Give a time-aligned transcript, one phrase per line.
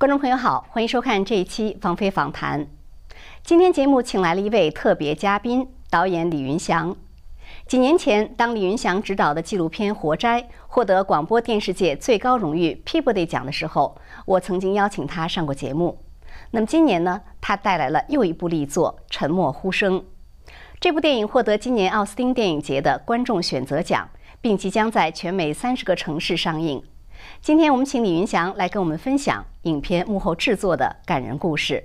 [0.00, 2.66] 观众朋友好，欢迎收看这一期芳菲访谈。
[3.42, 6.96] 今天节目请来了一位特别嘉宾，导演李云祥。
[7.66, 15.98] 几年前，当李云祥执导的纪录片《活摘》获得广播电视界最高荣誉 Peabody 奖的时候，我曾经邀请他上过节目。
[16.52, 20.00] 那么今年呢，他带来了又一部力作《沉默呼声》。
[20.80, 24.08] 这部电影获得今年奥斯汀电影节的观众选择奖，
[24.40, 26.82] 并即将在全美三十个城市上映。
[27.42, 31.82] 今天我们请李云祥来跟我们分享影片幕后制作的感人故事。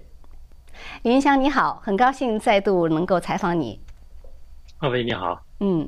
[1.03, 3.79] 李云祥你好，很高兴再度能够采访你。
[4.79, 5.41] 二位你好。
[5.61, 5.87] 嗯，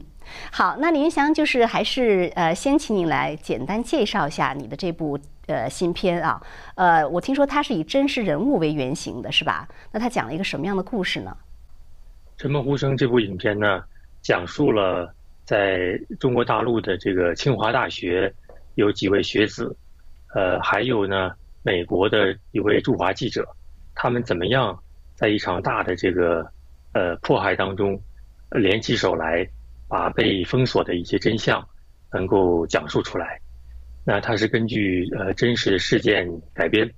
[0.53, 6.41] 好，那李云祥就是还是呃，先请你来简单介绍一下你的这部呃新片啊。
[6.75, 9.67] 呃，我听说它是以真实人物为原型的，是吧？
[9.91, 11.35] 那它讲了一个什么样的故事呢？
[12.41, 13.83] 《沉默呼声》这部影片呢，
[14.21, 18.33] 讲述了在中国大陆的这个清华大学
[18.77, 19.77] 有几位学子，
[20.33, 23.45] 呃，还有呢美国的一位驻华记者，
[23.93, 24.81] 他们怎么样
[25.13, 26.49] 在一场大的这个
[26.93, 28.01] 呃迫害当中
[28.51, 29.45] 联起手来。
[29.89, 31.65] 把被封锁的一些真相
[32.11, 33.39] 能够讲述出来，
[34.03, 36.93] 那它是根据呃真实事件改编。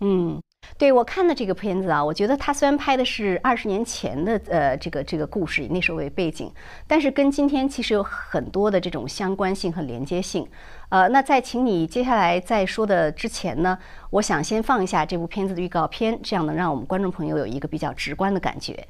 [0.00, 0.42] 嗯，
[0.78, 6.52] 对我看的这个片子啊，我觉得它虽然拍的是二十年前的呃这个这个故事，以那时候为背景，
[6.86, 10.46] 但是跟今天其实有很多的这种相关性和连接性。
[10.88, 13.78] 呃，那在请你接下来再说的之前呢，
[14.10, 18.86] 我想先放一下这部片子的预告片，这样能让我们观众朋友有一个比较直观的感觉。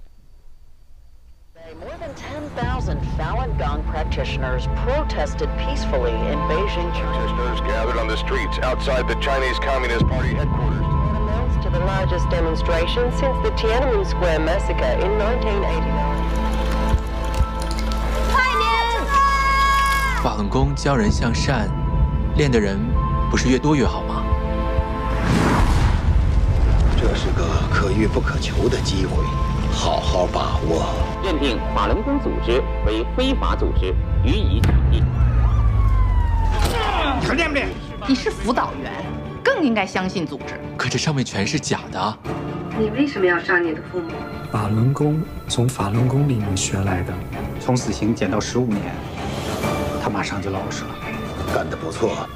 [1.81, 6.93] More than 10,000 Falun Gong practitioners protested peacefully in Beijing.
[6.93, 10.86] Protesters gathered on the streets outside the Chinese Communist Party headquarters.
[11.67, 15.83] To the largest demonstration since the Tiananmen Square massacre in 1989.
[20.23, 21.69] 法轮功教人向善，
[22.37, 22.79] 练的人
[23.33, 24.23] 不是越多越好吗？
[26.97, 29.25] 这是个可遇不可求的机会。
[29.73, 30.87] 好好把握。
[31.25, 33.93] 认定法轮功组织为非法组织，
[34.23, 35.03] 予以取缔。
[37.21, 37.69] 你还练不练？
[38.07, 38.93] 你是辅导员，
[39.57, 40.53] 更应该相信组织。
[40.77, 42.19] 可这上面全是假的。
[42.79, 44.11] 你为什么要杀你的父母？
[44.53, 47.15] 法轮功从法轮功里面学来的，
[47.59, 48.83] 从死刑减到十五年，
[50.03, 50.91] 他马上就老实了。
[51.55, 52.29] 干得不错。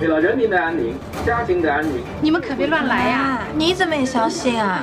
[0.00, 0.94] 为了人民的安宁，
[1.26, 3.40] 家庭的安宁，你们可别乱来呀！
[3.54, 4.82] 你怎么也相信啊？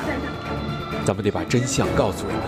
[1.04, 2.44] 咱们得把真相告诉人们。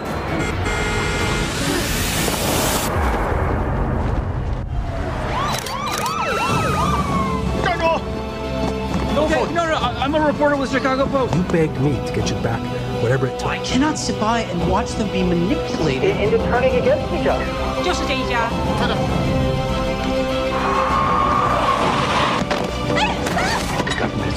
[10.31, 11.35] reporter with Chicago Post.
[11.35, 13.49] You begged me to get you back there, whatever it took.
[13.49, 17.45] I cannot sit by and watch them be manipulated into turning against each other.
[17.83, 18.49] 就是这一家。
[18.79, 18.97] 等等。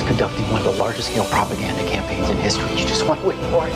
[0.07, 2.69] conducting one of the largest scale propaganda campaigns in history.
[2.71, 3.73] You just want to wait for it.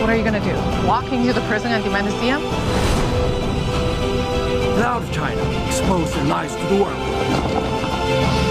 [0.00, 0.56] What are you going to do?
[0.88, 2.40] Walk into the prison and demand to see him?
[4.74, 5.40] Get out of China.
[5.66, 8.41] Expose their lies to the world.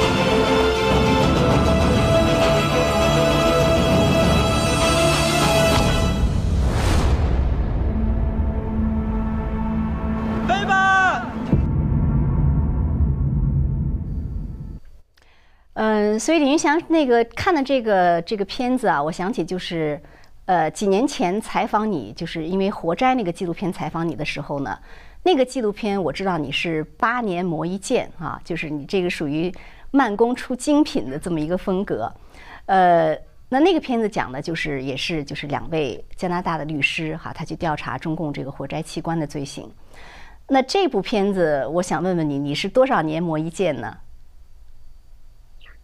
[15.74, 19.98] 嗯，所以李云祥那个看的这个这个片子啊，我想起就是，
[20.44, 24.78] 呃，几年前采访你，就是因为《活摘》那个纪录片采访你的时候呢，
[25.22, 29.50] 那个纪录片我知道你是八年磨一剑啊，就是你这个属于
[29.90, 32.12] 慢工出精品的这么一个风格。
[32.66, 33.16] 呃，
[33.48, 39.70] 那那个片子讲的就是也是就是两位加拿大的律师哈，他去调查中共这个活摘器官的罪行。
[40.48, 43.96] 那这部片子，我想问问你，你是多少年磨一剑呢？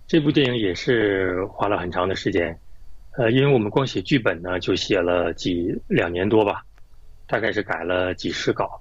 [0.09, 2.59] 这部电影也是花了很长的时间，
[3.19, 6.65] 呃，因为我们光写剧本呢，就写了几两年多吧，
[7.27, 8.81] 大概是改了几十稿，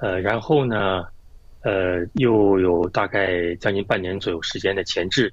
[0.00, 1.04] 呃，然后呢，
[1.60, 5.30] 呃，又有大概将近半年左右时间的前置，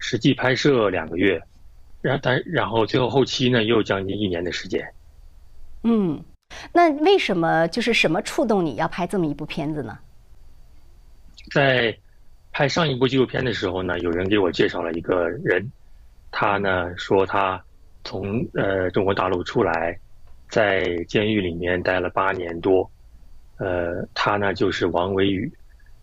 [0.00, 1.40] 实际拍摄两个月，
[2.02, 4.84] 然但然后最后后期呢，又将近一年的时间。
[5.84, 6.20] 嗯，
[6.72, 9.96] 那为什么就是什么触动你要拍这么一部片子呢？
[11.52, 11.96] 在。
[12.56, 15.70] 拍上一部纪录片的时候呢，有人给我介绍了一个人，
[16.30, 17.62] 他呢说他
[18.02, 19.94] 从呃中国大陆出来，
[20.48, 22.90] 在监狱里面待了八年多，
[23.58, 25.52] 呃，他呢就是王维宇，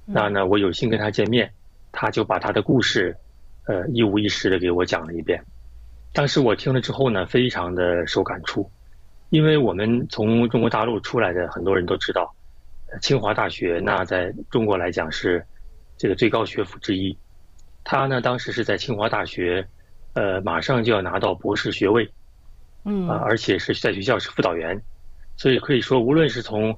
[0.06, 1.52] 那呢我有幸跟他见面，
[1.92, 3.18] 他就把他的故事，
[3.66, 5.44] 呃一五一十的给我讲了一遍，
[6.14, 8.70] 当时我听了之后呢，非常的受感触，
[9.32, 12.32] 因为我们从中国大陆出来的很多人都知道，
[13.02, 15.44] 清华大学那在中国来讲是。
[15.98, 17.18] 这个最高学府之一，
[17.84, 19.66] 他呢当时是在清华大学，
[20.14, 22.10] 呃，马上就要拿到博士学位，
[22.86, 23.08] 嗯。
[23.08, 24.82] 啊，而且是在学校是辅导员，
[25.38, 26.78] 所以可以说，无论是从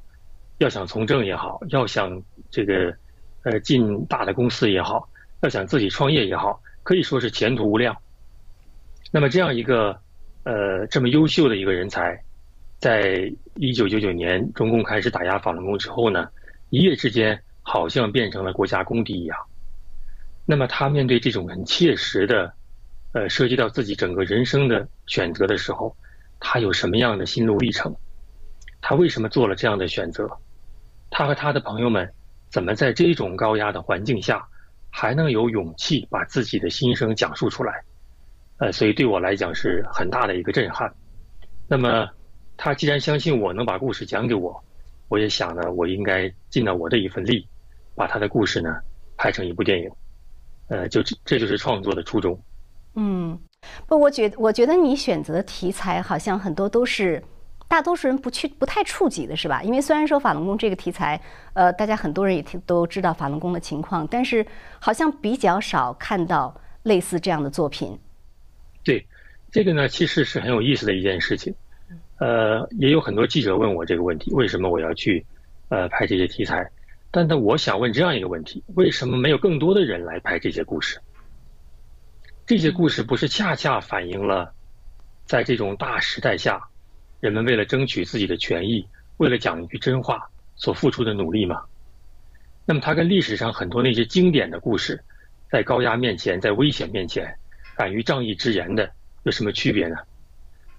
[0.60, 2.94] 要想从政也好，要想这个
[3.44, 5.10] 呃进大的公司也好，
[5.42, 7.96] 要想自己创业也好，可以说是前途无量。
[9.12, 9.98] 那么这样一个
[10.44, 12.22] 呃这么优秀的一个人才，
[12.80, 16.28] 在一九九九年中共开始打压法轮功之后呢，
[16.70, 19.36] 一夜之间好像变成了国家公敌一样。
[20.46, 22.54] 那么他面对这种很切实的，
[23.14, 25.98] 呃涉及到自己整个人生的选择的时候，
[26.40, 27.94] 他有什么样的心路历程？
[28.82, 30.30] 他为什么做了这样的选择？
[31.10, 32.14] 他和他的朋友们
[32.50, 34.48] 怎么在这种高压的环境下，
[34.92, 37.84] 还能有勇气把自己的心声讲述出来？
[38.60, 40.94] 呃，所以对我来讲是很大的一个震撼。
[41.68, 42.08] 那么，
[42.56, 44.64] 他既然相信我能把故事讲给我，
[45.08, 47.48] 我也想呢，我应该尽到我的一份力，
[47.96, 48.70] 把他的故事呢
[49.18, 49.90] 拍成一部电影。
[50.68, 52.40] 呃，就这这就是创作的初衷。
[52.96, 53.40] 嗯，
[53.88, 57.24] 不，我觉我觉得你选择的题材好像很多都是
[57.68, 59.62] 大多数人不去不太触及的，是吧？
[59.62, 61.22] 因为虽然说法轮功这个题材，
[61.54, 64.46] 呃，大家很多人也都知道法轮功的情况，但是
[64.80, 68.00] 好像比较少看到类似这样的作品。
[68.84, 69.06] 对，
[69.52, 71.54] 这个呢，其实是很有意思的一件事情。
[72.20, 75.24] 呃，也有很多记者问我这个问题：为什么我要去
[75.70, 76.68] 呃拍这些题材？
[77.16, 81.00] 但但我想问这样一个问题：为什么没有更多的人来拍这些故事？
[82.46, 84.54] 这些故事不是恰恰反映了
[85.24, 86.62] 在这种大时代下，
[87.22, 88.86] 人们为了争取自己的权益，
[89.16, 91.64] 为了讲一句真话所付出的努力吗？
[92.66, 95.02] 那么，它跟历史上很多那些经典的故事，
[95.50, 97.34] 在高压面前，在危险面前，
[97.78, 98.92] 敢于仗义直言的
[99.24, 99.96] 有什么区别呢？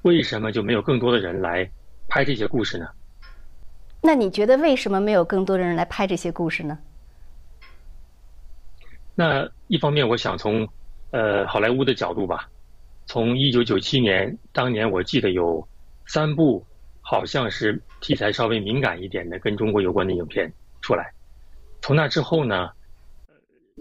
[0.02, 1.70] 为什么就没有更多的人来
[2.08, 2.86] 拍这些故事呢？
[4.06, 6.78] 那你觉得为什么没有更多的人来拍这些故事呢？
[9.16, 10.66] 那一方面，我想从
[11.10, 12.48] 呃好莱坞的角度吧，
[13.06, 15.66] 从一九九七年当年，我记得有
[16.06, 16.64] 三部
[17.00, 21.12] 好像是题材稍微敏感一点的跟中国有关的影片出来。
[21.82, 22.70] 从那之后呢，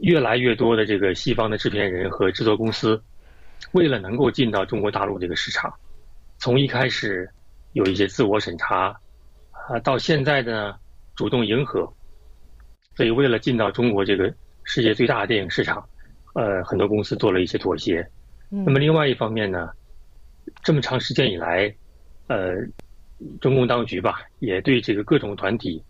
[0.01, 3.00] 越来越多的这个西方的制片人和制作公司，
[3.74, 5.71] 为了能够进到中国大陆这个市场，
[6.39, 7.30] 从一开始
[7.74, 9.00] 有一些自我审查，
[9.68, 10.76] 啊，到现在呢
[11.16, 11.92] 主动迎合，
[12.96, 14.34] 所以为了进到中国这个
[14.64, 15.88] 世界最大的电影市场，
[16.34, 18.08] 呃，很多公司做了一些妥协。
[18.50, 19.70] 那么另外一方面呢，
[20.64, 21.76] 这么长时间以来，
[22.28, 22.54] 呃，
[23.42, 25.84] 中共当局吧也对这个各种团体，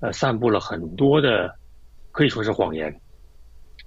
[0.00, 1.52] 呃，散布了很多的
[2.12, 3.00] 可以说是谎言，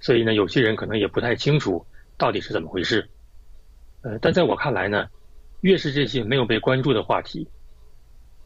[0.02, 1.86] 所以呢，有些人可能也不太清楚
[2.18, 3.10] 到底是怎么回事。
[4.02, 5.08] 呃，但在我看来呢，
[5.62, 7.48] 越是这些没有被关注的话题，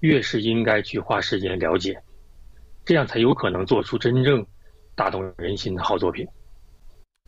[0.03, 1.97] 越是应该去花时间了解，
[2.83, 4.45] 这样才有可能做出真正
[4.95, 6.27] 打动人心的好作品。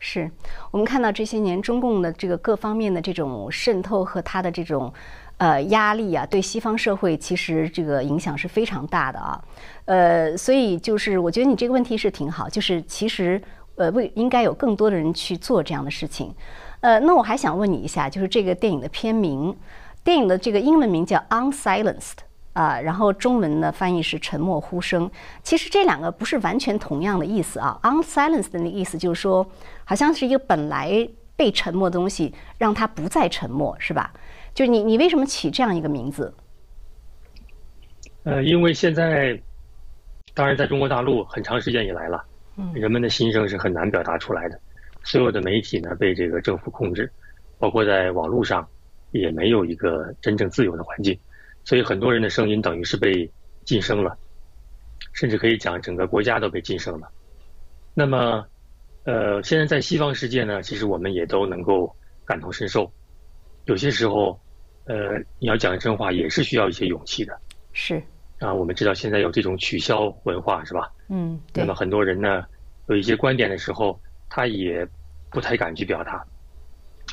[0.00, 0.30] 是
[0.70, 4.92] 我们看到这些年中共的这个各方面的这种渗透和它的这种
[5.38, 9.42] 呃压力啊，对西方社会其实这个影响是非常大的啊。
[9.86, 13.40] 呃，所以就是我觉得你这个问题是挺好，就是其实
[13.76, 16.30] 呃为应该有更多的人去做这样的事情。
[16.80, 19.56] 呃，那我还想问你一下，就是这个电影的片名，
[20.04, 22.00] 电影的这个英文名叫《Unsilenced》。
[22.56, 25.10] 啊，然后中文呢翻译是“沉默呼声”。
[25.44, 27.78] 其实这两个不是完全同样的意思啊。
[27.82, 29.46] “unsilenced” 的那个意思就是说，
[29.84, 34.10] 好像是一个本来被沉默的东西，让它不再沉默，是吧？
[34.54, 36.32] 就是你，你为什么起这样一个名字？
[38.22, 39.38] 呃，因为现在，
[40.32, 42.24] 当然在中国大陆很长时间以来了，
[42.56, 44.58] 嗯，人们的心声是很难表达出来的。
[45.04, 47.12] 所有的媒体呢被这个政府控制，
[47.58, 48.66] 包括在网络上，
[49.10, 51.16] 也没有一个真正自由的环境。
[51.66, 53.28] 所以很多人的声音等于是被
[53.64, 54.16] 晋升了，
[55.12, 57.10] 甚至可以讲整个国家都被晋升了。
[57.92, 58.46] 那么，
[59.02, 61.92] 呃，现在在西方世界呢，其实我们也都能够
[62.24, 62.88] 感同身受。
[63.64, 64.40] 有些时候，
[64.84, 67.36] 呃，你要讲真话也是需要一些勇气的。
[67.72, 68.00] 是。
[68.38, 70.88] 啊，我们知道现在有这种取消文化，是吧？
[71.08, 72.44] 嗯，那么很多人呢，
[72.86, 74.86] 有一些观点的时候，他也
[75.32, 76.24] 不太敢去表达。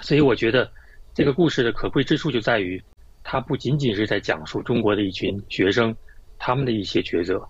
[0.04, 0.70] 所以我觉得
[1.12, 2.80] 这个故事的可贵之处就在于。
[3.24, 5.96] 它不仅仅是在讲述中国的一群学生，
[6.38, 7.48] 他们的一些抉择。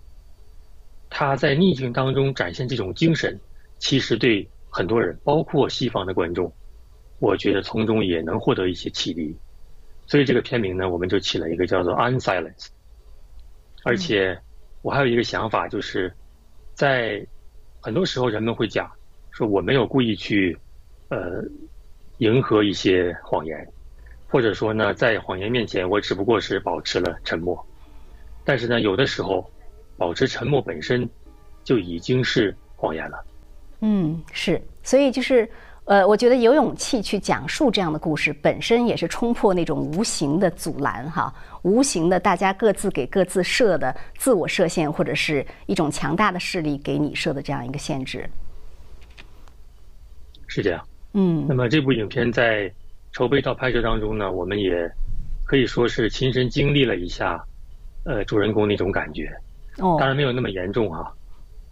[1.10, 3.38] 他在逆境当中展现这种精神，
[3.78, 6.52] 其实对很多人，包括西方的观众，
[7.20, 9.36] 我觉得从中也能获得一些启迪。
[10.06, 12.66] 所以这个片名呢，我们就起了一个叫做《Unsilence》。
[13.84, 14.38] 而且
[14.82, 16.12] 我还有一个想法，就是
[16.74, 17.24] 在
[17.80, 18.90] 很多时候人们会讲
[19.30, 20.56] 说我没有故意去
[21.10, 21.44] 呃
[22.18, 23.73] 迎合一些谎言。
[24.34, 27.56] 或者说呢，在谎言面前，我只不过是保持了沉默。
[28.44, 29.48] 但是呢，有的时候，
[29.96, 31.08] 保持沉默本身
[31.62, 33.24] 就已经是谎言了。
[33.82, 34.60] 嗯，是。
[34.82, 35.48] 所以就是
[35.84, 48.28] 呃，我觉得有勇气去讲述这样的故事，本身也是冲破那种无形的阻拦哈，无形的大家各自给各自设的自我设限，或者是一种强大的势力给你设的这样一个限制。
[50.48, 51.46] 是这样，嗯。
[51.48, 52.68] 那么这部影片在
[53.14, 54.86] 筹备到拍摄当中呢，我们也
[55.46, 57.42] 可以说是亲身经历了一下，
[58.04, 59.34] 呃，主人公那种感觉。
[59.78, 59.96] 哦。
[59.98, 61.10] 当然没有那么严重哈，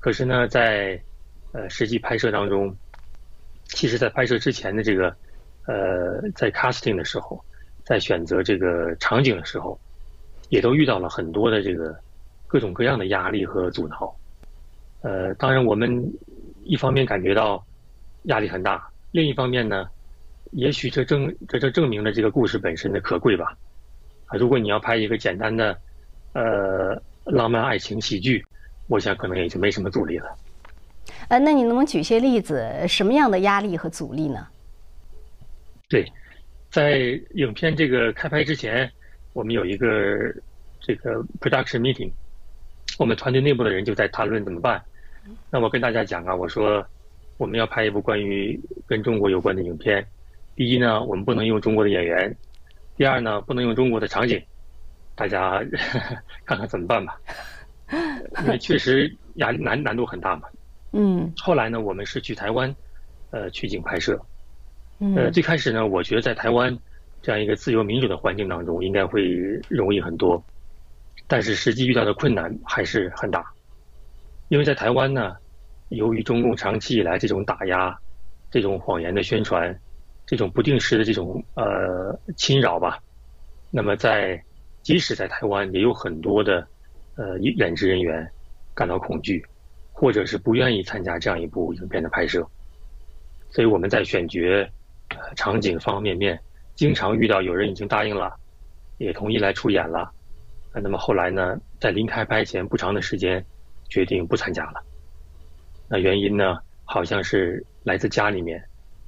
[0.00, 0.98] 可是呢，在
[1.52, 2.74] 呃实际拍摄当中。
[3.74, 5.06] 其实，在拍摄之前的这个，
[5.66, 7.42] 呃，在 casting 的时候，
[7.84, 9.80] 在选择这个场景的时候，
[10.50, 11.98] 也都遇到了很多的这个
[12.46, 14.14] 各种各样的压力和阻挠。
[15.00, 16.04] 呃，当然，我们
[16.64, 17.64] 一方面感觉到
[18.24, 19.88] 压力很大，另一方面呢，
[20.52, 23.56] 也许这证这这证明了这个故事本身的可贵吧。
[24.26, 25.76] 啊，如果你要拍一个简单的
[26.32, 28.44] 呃浪漫爱情喜剧，
[28.86, 30.34] 我想可能也就没什么阻力了。
[31.28, 32.86] 呃，那你能不能举些例子？
[32.86, 34.46] 什么样的压力和阻力呢？
[35.88, 36.10] 对，
[36.70, 36.98] 在
[37.34, 38.90] 影片这个开拍之前，
[39.32, 39.88] 我们有一个
[40.80, 42.10] 这个 production meeting，
[42.98, 44.82] 我们团队内部的人就在谈论怎么办。
[45.50, 46.84] 那我跟大家讲啊，我说
[47.36, 50.06] 我们要拍一部关于跟中国有关的影片。
[50.62, 52.32] 第一呢，我们不能用中国的演员；
[52.96, 54.40] 第二呢，不能用中国的场景。
[55.16, 55.60] 大家
[56.46, 57.18] 看看怎么办吧，
[58.44, 60.42] 因为确实压难难度很大嘛。
[60.92, 62.72] 嗯，后来呢，我们是去台湾，
[63.32, 64.16] 呃，取景拍摄。
[65.00, 66.78] 嗯，呃，最开始呢，我觉得在台湾
[67.22, 69.24] 这样一个自由民主的环境当中，应该会
[69.68, 70.40] 容易很多。
[71.26, 73.44] 但是实际遇到的困难还是很大，
[74.48, 75.34] 因为在台湾呢，
[75.88, 77.98] 由于中共长期以来这种打压、
[78.48, 79.76] 这种谎言的宣传、
[80.26, 82.98] 这种不定时的这种呃侵扰吧，
[83.70, 84.42] 那么在
[84.82, 86.66] 即使在台湾，也有很多的
[87.16, 88.30] 呃演职人员
[88.74, 89.44] 感到恐惧。
[89.94, 92.44] 或者是不愿意参加这样一部影片的拍摄，
[93.50, 94.40] 所以我们在选角、
[95.36, 96.36] 场景方方面面，
[96.74, 98.34] 经常遇到有人已经答应了，
[98.98, 100.10] 也同意来出演了，
[100.72, 103.44] 那么后来呢，在临开拍前不长的时间，
[103.88, 104.82] 决定不参加了。
[105.88, 108.60] 那原因呢，好像是来自家里面，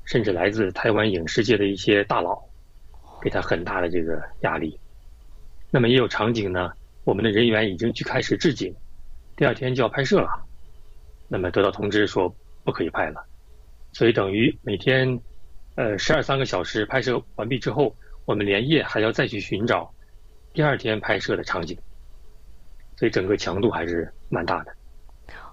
[0.04, 2.42] 甚至来自台湾影视界的一些大佬，
[3.23, 4.78] 给他很大的这个压力。
[5.70, 6.73] 那么也有场景呢，
[7.04, 8.75] 我们的人员已经去开始置景，
[9.37, 10.46] 第二天就要拍摄了。
[11.26, 12.32] 那么得到通知说
[12.62, 13.25] 不可以拍了，
[13.92, 15.18] 所以等于每天，
[15.75, 19.92] 呃十二三个小时拍摄完毕之后，我们连夜还要再去寻找
[20.52, 21.76] 第二天拍摄的场景，
[22.96, 24.73] 所以整个强度还是蛮大的。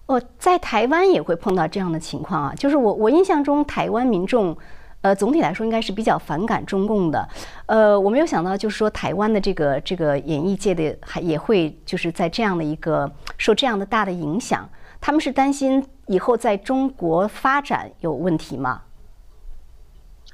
[0.07, 4.57] 哦，在台湾也会碰到这样的情况啊，就是我我印象中台湾民众，
[5.01, 7.27] 呃总体来说应该是比较反感中共的，
[7.65, 14.69] 呃我没有想到就是说台湾的这个这个演艺界的还也会就是在这样的一个受这样的大的影响。
[14.99, 18.83] 他们是担心以后在中国发展有问题吗？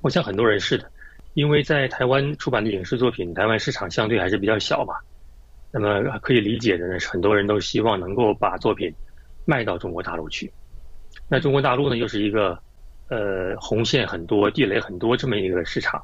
[0.01, 0.91] 我想很多人是的，
[1.36, 4.93] 因为在台湾出版的影视作品，台湾市场相对还是比较小嘛。
[5.71, 8.93] 那么可以理解的呢，很多人都希望能够把作品
[9.48, 10.51] 卖到中国大陆去。
[11.27, 12.60] 那中国大陆呢，又是一个
[13.10, 16.00] 呃红线很多、地雷很多这么一个市场，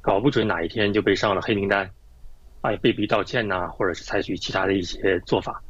[0.00, 1.90] 搞不准哪一天就被上了黑名单，
[2.60, 5.60] 啊，被逼道歉呐，或者是采取其他的一些做法。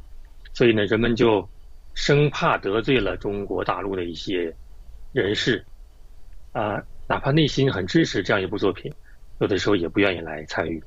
[0.53, 1.49] 所以呢，人们就。
[1.95, 4.51] 生怕得罪了中国大陆的一些
[5.11, 5.63] 人士，
[6.51, 8.91] 啊，哪怕内心很支持这样一部作品，
[9.39, 10.83] 有的时候也不愿意来参与。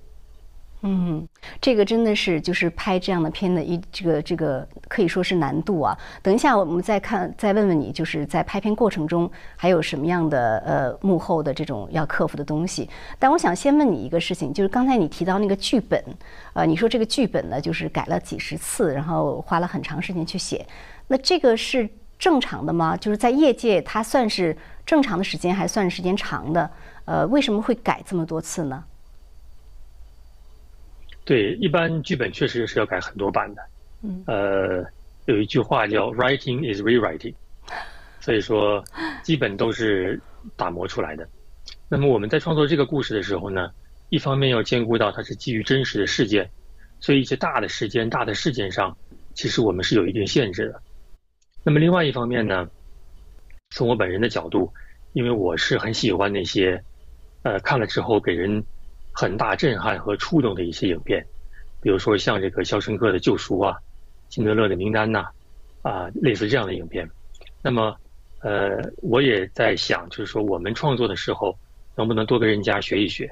[0.88, 1.26] 嗯，
[1.61, 5.99] 这个真的是就是拍这样的片的一这个这个可以说是难度啊。
[6.23, 12.88] 等一下我们再看再问问你，就是在拍片过程中还有什么样的呃幕后的这种要克服的东西。
[13.19, 16.00] 但我想先问你一个事情，就是刚才你提到那个剧本，
[16.52, 20.64] 呃，你说这个剧本呢就是改了几十次，然后花了很长时间去写。
[21.09, 22.97] 那这个是正常的吗？
[22.97, 26.71] 就是在业界，它算是正常的时间，还算时间长的？
[27.07, 28.85] 呃，为什么会改这么多次呢？
[31.26, 33.62] 对，一般剧本确实是要改很多版的。
[34.02, 34.23] 嗯。
[34.26, 34.83] 呃，
[35.26, 37.35] 有一句话叫 “writing is rewriting”，
[38.21, 38.83] 所以说
[39.23, 40.18] 基本都是
[40.56, 41.28] 打磨出来的。
[41.88, 43.71] 那么我们在创作这个故事的时候呢，
[44.09, 46.49] 一方面要兼顾到它是基于真实的事件，
[47.00, 48.97] 所以一些大的时间、大的事件上，
[49.35, 50.80] 其实我们是有一定限制的。
[51.64, 52.68] 那么另外一方面呢，
[53.71, 54.73] 从我本人的角度，
[55.12, 56.80] 因为我是很喜欢那些，
[57.42, 58.62] 呃，看了之后给人
[59.18, 61.25] 很大震撼和触动的一些影片，
[61.80, 63.75] 比如说像这个《肖申克的救赎》啊，
[64.35, 65.26] 《辛德勒的名单》呐，
[65.80, 67.08] 啊，类似这样的影片。
[67.62, 67.96] 那么，
[68.40, 71.58] 呃，我也在想，就是说我们创作的时候，
[71.94, 73.30] 能不能多跟人家学一学，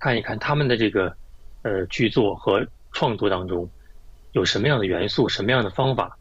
[0.00, 1.14] 看一看他们的这个
[1.62, 3.70] 呃剧作和创作当中
[4.32, 6.16] 有什么样的元素，什么样的方法。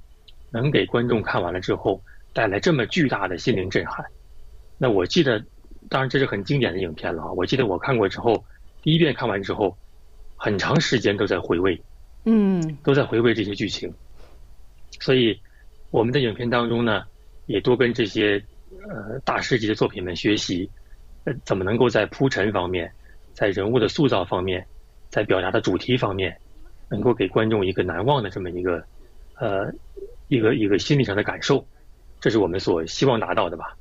[0.51, 2.01] 能给观众看完了之后
[2.33, 4.03] 带来这么巨大的心灵震撼，
[4.79, 5.39] 那我记得
[5.89, 7.31] 当然这是很经典的影片了！
[7.33, 8.43] 我记得我看过之后，
[8.81, 9.77] 第一遍看完之后，
[10.35, 11.81] 很长时间都在回味，
[12.25, 13.93] 嗯，都在回味这些剧情。
[14.99, 15.39] 所以
[15.91, 17.03] 我们的影片当中呢，
[17.45, 18.41] 也多跟这些
[18.87, 20.69] 呃大师级的作品们学习，
[21.25, 22.91] 呃，怎么能够在铺陈方面，
[23.33, 24.65] 在人物的塑造方面，
[25.09, 26.37] 在表达的主题方面，
[26.89, 28.83] 能够给观众一个难忘的这么一个
[29.35, 29.71] 呃
[30.27, 31.65] 一个一个心理上的感受，
[32.19, 33.75] 这是我们所希望达到的吧。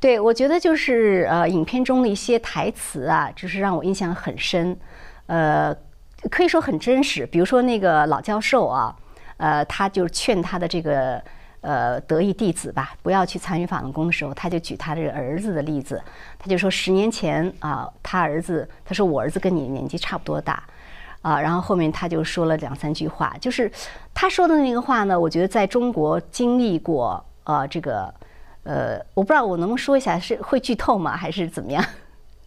[0.00, 4.76] 对，我觉得就是呃，影片中的一些台词啊，就是让我印象很深，
[5.26, 5.74] 呃，
[6.30, 7.24] 可以说很真实。
[7.24, 8.94] 比如说那个老教授啊，
[9.38, 11.22] 呃，他就劝他的这个
[11.62, 16.02] 呃得意弟子吧，不要去参与法轮功的时候，他就举他这个儿子的例子，
[16.38, 20.62] 他就说十年前啊，他儿子，他说我儿子跟你年纪差不多大，
[21.22, 23.72] 啊，然后后面他就说了两三句话，就是
[24.12, 28.12] 他说的那个话呢，我觉得在中国经历过呃这个。
[28.64, 31.84] 呃，我不知道我能不能说一下，是会剧透吗，还是怎么样？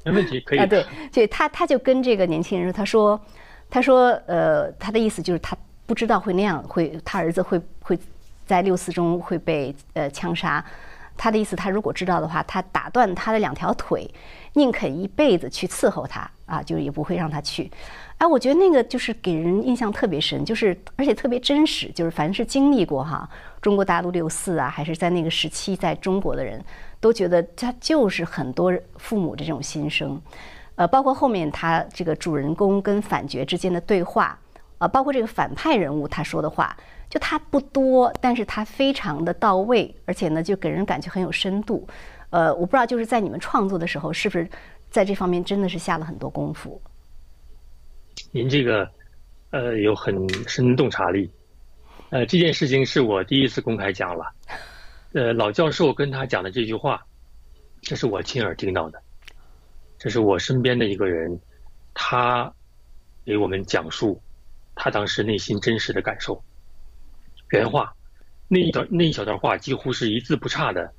[0.03, 0.59] 没问题，可以。
[0.59, 3.21] 啊，对，就他，他就跟这个年轻人说，他说，
[3.69, 5.55] 他说，呃，他的意思就是他
[5.86, 7.97] 不知道会那样，会他儿子会会
[8.45, 10.63] 在六四中会被呃枪杀。
[11.15, 14.09] 他的意思，他如果知道的话，他打断他的两条腿，
[14.53, 17.71] 宁肯一辈子去伺候他啊，就也不会让他去。
[18.17, 23.29] 哎，我觉得那个就是给人印象特别深，就是而且特别真实，就是凡是经历过哈
[23.62, 26.59] 中国大陆六四啊，还是在那个时期在中国的人，
[27.00, 30.19] 都觉得他就是很多父母的这种心声。
[30.74, 34.38] 呃，包括后面他这个主人公跟反角之间的对话，
[34.79, 36.75] 啊，包括这个反派人物他说的话，
[37.09, 41.88] 就他不多，但是他非常的到位，而且呢，就给人感觉很有深度。
[42.31, 44.50] 呃，我不知道就是在你们创作的时候，是不是
[44.89, 46.81] 在这方面真的是下了很多功夫。
[48.31, 48.89] 您这个，
[49.51, 51.29] 呃，有很深洞察力，
[52.09, 54.25] 呃，这件事情是我第一次公开讲了，
[55.13, 57.06] 呃，老教授跟他讲的这句话，
[57.82, 59.01] 这是我亲耳听到的，
[59.97, 61.39] 这是我身边的一个人，
[61.93, 62.51] 他
[63.25, 64.21] 给我们讲述
[64.75, 66.43] 他当时内心真实的感受，
[67.51, 67.93] 原话，
[68.47, 70.91] 那一段那一小段话几乎是一字不差的，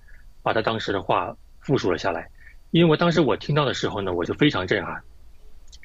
[0.42, 2.30] 把他当时的话复述了下来，
[2.70, 5.02] 因为我当时我听到的时候呢，我就非常震撼，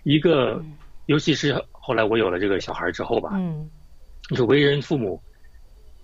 [0.03, 0.63] 一个。
[1.07, 3.69] 尤其是后来我有了这个小孩之后吧，嗯，
[4.29, 5.21] 你说为人父母，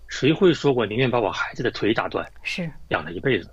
[0.08, 3.50] 谁会说我宁愿把我孩子的腿打断，是养他一辈子？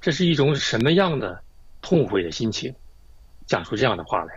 [0.00, 1.40] 这是一种什么样的
[1.80, 2.74] 痛悔的心情？
[3.46, 4.34] 讲出这样的话来，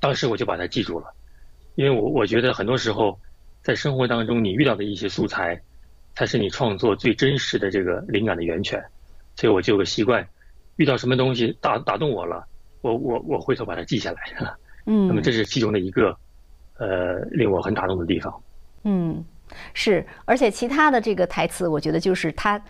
[0.00, 1.12] 当时我就把它记住了，
[1.74, 3.18] 因为我我觉得很多时候
[3.62, 5.60] 在生活当中你遇到的一些素材，
[6.14, 8.80] 才是你创作最真实的这个灵感的源泉，
[9.34, 10.28] 所以我就有个习惯，
[10.76, 12.46] 遇到什么东西打打动我了，
[12.82, 14.56] 我我我回头把它记下来。
[14.86, 16.16] 嗯，那么这是其中的一个，
[16.78, 18.42] 呃，令我很打动的地方。
[18.84, 19.24] 嗯，
[19.74, 22.60] 是，而且其他的这个台词，我觉得就是他，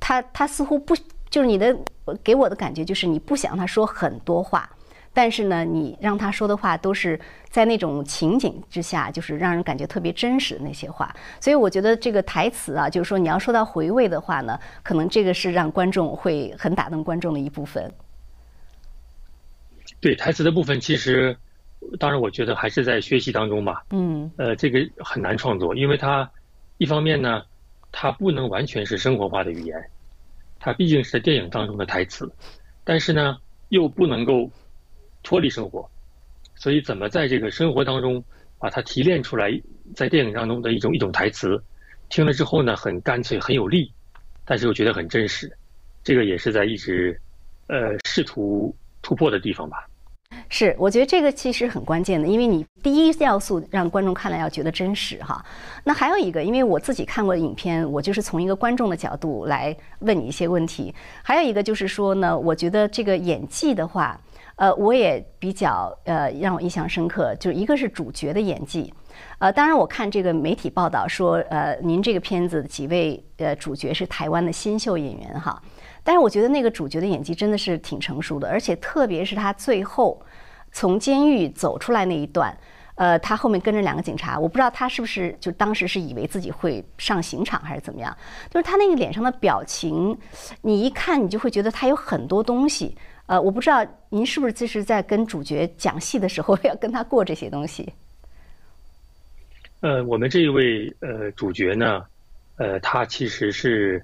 [0.00, 0.96] 他他似乎不，
[1.30, 1.76] 就是你的
[2.24, 4.68] 给我的感觉就是你不想让他说很多话，
[5.12, 11.14] 但是呢，你让他说的话都是在那种情景之下，就是让人感觉特别真实的那些话。
[11.40, 17.92] 所以我觉得这个台词啊，就是说你要说到回味的话呢，可能这个是让观众会很打动观众的一部分。
[20.00, 21.36] 对台词的部分，其实，
[21.98, 23.84] 当然我觉得还是在学习当中吧。
[23.90, 24.30] 嗯。
[24.36, 26.30] 呃，这个很难创作，因为它
[26.78, 27.42] 一方面呢，
[27.90, 29.74] 它不能完全是生活化的语言，
[30.60, 32.30] 它毕竟是在电影当中的台词，
[32.84, 33.38] 但是呢，
[33.70, 34.50] 又不能够
[35.22, 35.88] 脱离生活，
[36.54, 38.22] 所以怎么在这个生活当中
[38.58, 39.50] 把它提炼出来，
[39.94, 41.60] 在电影当中的一种一种台词，
[42.10, 43.90] 听了之后呢，很干脆，很有力，
[44.44, 45.50] 但是又觉得很真实，
[46.04, 47.18] 这个也是在一直
[47.68, 48.74] 呃试图。
[49.06, 49.86] 突破的地方吧，
[50.48, 55.40] 是我觉得这个其实很关键的，因为你第一要素让观众看了要觉得真实哈。
[55.84, 60.92] 那还有一个，因为我自己看过的影片，我就是从一个观众的角度来问你一些问题。
[61.22, 64.20] 还有一个就是说呢，我觉得这个演技的话，
[64.56, 68.92] 呃，我也比较呃让我印象深刻，就一个是主角的演技，
[69.38, 75.62] 呃，当然我看这个媒体报道说，呃，您这个片子几位呃主角是台湾的新秀演员哈。
[76.06, 80.22] 但是我觉得那个主角的演技真的是挺成熟的，而且特别是他最后
[80.70, 82.56] 从监狱走出来那一段，
[82.94, 88.16] 呃，他后面跟着两个警察，我不知道他是不是就当时是以为自己会上刑场还是怎么样，
[88.48, 90.16] 就是他那个脸上的表情，
[90.62, 97.92] 你一看你就会觉得他有很多东西，呃，我不知道您是不是就是在跟主角讲戏的时候 要跟他过这些东西。
[99.80, 102.04] 呃，我们这一位呃主角呢，
[102.58, 104.00] 呃，他其实是。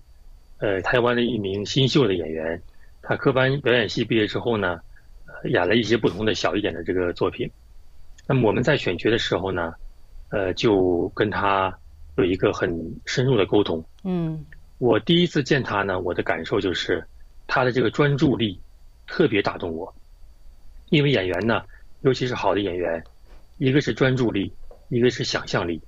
[0.63, 2.63] 呃，台湾的一名新秀的演员，
[3.03, 4.81] 他科班表演系毕业之后呢，
[5.47, 7.51] 演了一些不同的小一点的这个作品。
[8.29, 9.75] 那么我们在选角的时候呢，
[10.31, 11.77] 呃，就跟他
[12.17, 12.73] 有一个很
[13.07, 13.85] 深入的沟通。
[14.05, 14.47] 嗯，
[14.79, 17.05] 我第一次见他呢，我的感受就是，
[17.49, 18.57] 他的这个专注力
[19.09, 19.93] 特别打动我。
[20.91, 21.65] 因为演员呢，
[22.03, 23.03] 尤其是好的演员，
[23.59, 24.53] 一个是专注力，
[24.91, 25.83] 一个是想象力。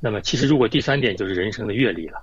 [0.00, 2.22] 那么，其实如果第三点就是人生的阅历了，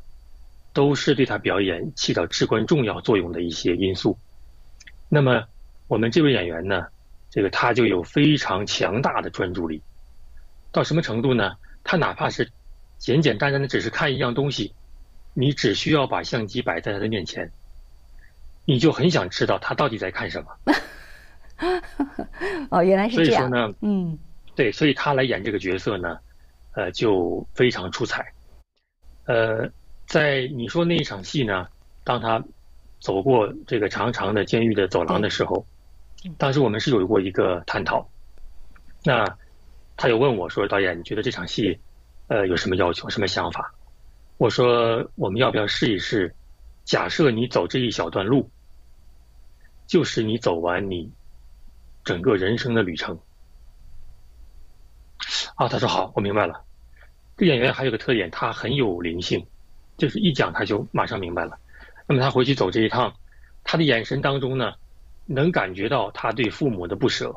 [0.77, 4.15] 都是对他表演起到至关重要作用的一些因素。
[5.09, 5.43] 那么，
[5.87, 6.85] 我们这位演员呢，
[7.31, 9.81] 这个他就有非常强大的专注力，
[10.71, 11.53] 到什么程度呢？
[11.83, 12.51] 他哪怕是
[12.99, 14.71] 简简单单的只是看一样东西，
[15.33, 17.51] 你只需要把相机摆在他的面前，
[18.63, 20.59] 你就很想知道他到底在看什么。
[22.69, 23.49] 哦，原来是这样。
[23.49, 24.19] 所以说呢，嗯，
[24.53, 26.19] 对，所以他来演这个角色呢，
[26.75, 28.23] 呃，就非常出彩。
[29.25, 29.67] 呃，
[30.07, 31.67] 在你说那一场戏呢，
[32.03, 32.43] 当他
[32.99, 35.63] 走过这个长长的监狱的走廊的时候，
[36.37, 38.09] 当时我们是有过一个探讨。
[39.03, 39.37] 那
[39.95, 41.79] 他有问我说：“导演，你觉得这场戏，
[42.27, 43.73] 呃，有什么要求、什么想法？”
[44.37, 46.33] 我说：“我们要不要试一试？
[46.85, 48.49] 假设你走这一小段路，
[49.85, 51.11] 就是你走完你。”
[52.05, 53.19] 整个人生的旅程
[55.55, 56.63] 啊，他说好，我明白了。
[57.35, 59.45] 这演员还有个特点，他很有灵性，
[59.97, 61.57] 就是一讲他就马上明白了。
[62.07, 63.13] 那么他回去走这一趟，
[63.63, 64.73] 他的眼神当中呢，
[65.25, 67.35] 能感觉到他对父母的不舍，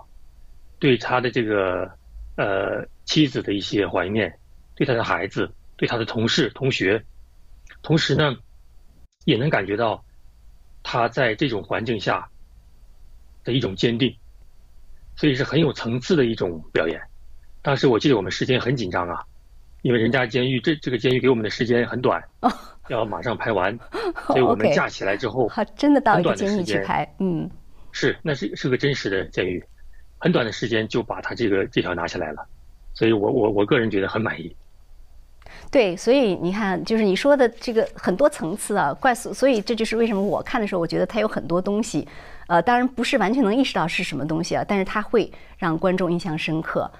[0.78, 1.90] 对他的这个
[2.36, 4.38] 呃妻子的一些怀念，
[4.74, 7.04] 对他的孩子，对他的同事同学，
[7.82, 8.36] 同时呢，
[9.24, 10.04] 也能感觉到
[10.82, 12.28] 他在这种环境下
[13.42, 14.14] 的一种坚定。
[15.16, 16.98] 所以是很有层次的一种表演。
[17.60, 19.22] 当时我记得我们时间很紧张啊，
[19.82, 22.22] 因为人家监狱这这个监狱给我们的时间很短，
[22.88, 23.78] 要马上拍完，
[24.26, 27.48] 所以我们架起来之后，好，真的到一个监狱去拍，嗯，
[27.92, 29.62] 是，那是是个真实的监狱，
[30.18, 32.46] 很短的时间就把他这个这条拿下来了，
[32.94, 34.54] 所以我我我个人觉得很满意。
[35.70, 42.06] 对，所以你看，就是你说的这个很多层次啊，怪所，所以这就是为什么我看的时候，我觉得它有很多东西，
[42.46, 46.90] 呃，当然不是完全能意识到是什么东西啊，但是它会让观众印象深刻，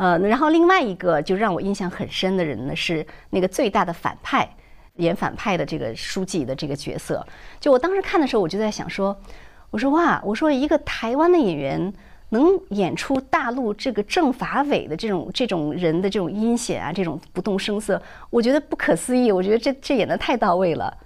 [0.00, 4.48] 呃，然后另外一个就让我印象很深的人呢，是那个最大的反派，
[4.96, 7.26] 演反派的这个书记的这个角色，
[7.60, 9.14] 就我当时看的时候，我就在想说，
[9.70, 11.92] 我说哇，我说一个台湾的演员。
[12.32, 19.32] 能演出大陆这个政法委的这种这种人的这种阴险啊，这种不动声色，我觉得不可思议。
[19.32, 20.96] 我觉得这这演的太到位了。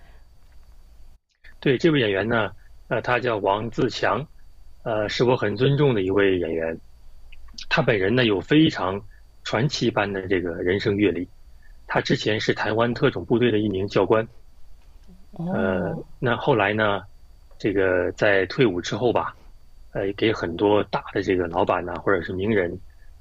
[1.61, 2.51] 对这位演员呢，
[2.89, 4.23] 呃，他叫王自强，
[4.83, 6.79] 呃，是我很尊重的一位演员。
[7.69, 9.01] 他本人呢有非常
[9.45, 11.29] 传奇般的这个人生阅历。
[11.87, 14.27] 他之前是台湾特种部队的一名教官。
[15.33, 17.03] 呃，那后来呢，
[17.59, 19.35] 这个在退伍之后吧。
[19.97, 22.77] 呃，给很多大的这个老板呐，或者是名人，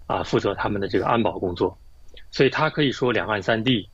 [0.08, 1.78] 啊，负责他们的这个安保工作，
[2.32, 3.88] 所以他可以说两岸三地，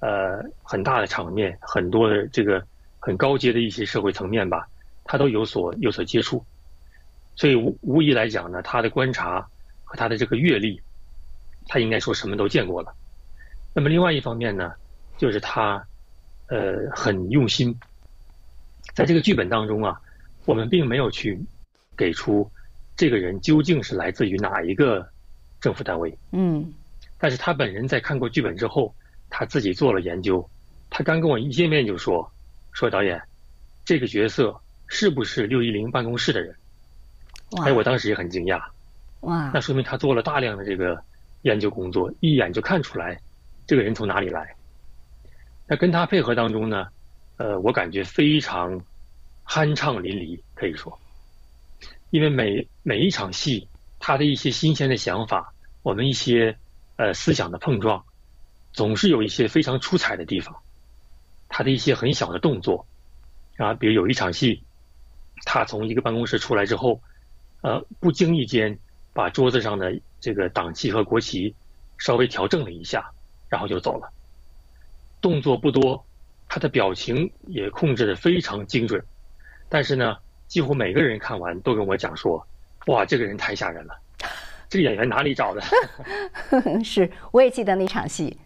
[0.00, 2.60] 呃，很大的场面，很多的这个
[2.98, 4.66] 很高阶的一些社会层面吧，
[5.04, 6.44] 他都有所有所接触，
[7.36, 9.48] 所以无无疑来讲呢，他的观察
[9.94, 10.80] 和他的这个阅历，
[11.68, 12.92] 他应该说什么都见过了。
[13.72, 14.72] 那么另外一方面呢，
[15.16, 15.86] 就是他，
[16.48, 17.78] 呃，很用心，
[18.92, 20.00] 在这个剧本当中啊，
[20.46, 21.38] 我们并没有去。
[21.96, 22.50] 给出
[22.96, 25.08] 这个人究竟是来自于哪一个
[25.60, 26.12] 政府单位？
[26.32, 26.74] 嗯，
[27.18, 28.92] 但是他本人在看过剧本之后，
[29.30, 30.44] 他自己做了研究。
[30.90, 32.28] 他刚跟我一见面就说
[32.74, 33.22] ：“说导演，
[33.84, 36.52] 这个角色是不是六一零办公室的人？”
[37.64, 38.60] 哎，我当时也很惊讶。
[39.24, 41.02] 哇，那说明他做了大量的这个
[41.42, 43.20] 研究工作，一眼就看出来
[43.66, 44.54] 这个人从哪里来。
[45.66, 46.88] 那跟他配合当中呢，
[47.36, 48.82] 呃，我感觉非常
[49.46, 50.98] 酣畅淋漓，可以说。
[52.10, 53.66] 因为每每一场戏，
[53.98, 56.56] 他的一些新鲜的想法，我们一些
[56.96, 58.04] 呃思想的碰撞，
[58.72, 60.54] 总是有一些非常出彩的地方。
[61.48, 62.86] 他的一些很小的动作，
[63.56, 64.62] 啊，比如有一场戏，
[65.44, 67.00] 他从一个办公室出来之后，
[67.62, 68.78] 呃，不经意间
[69.14, 71.54] 把桌子上的这个党旗和国旗
[71.96, 73.10] 稍微调整了一下，
[73.48, 74.12] 然后就走了。
[75.22, 76.04] 动作不多，
[76.46, 79.02] 他的表情也控制的非常精准，
[79.70, 80.18] 但是呢。
[80.46, 82.46] 几乎每个人看完都跟我讲说
[82.86, 83.98] ：“哇，这个人太吓人了，
[84.68, 85.60] 这个演员哪里找的？
[86.84, 88.38] ”是，我也记得那场戏，